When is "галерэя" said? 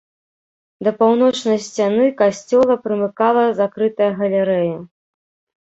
4.23-4.75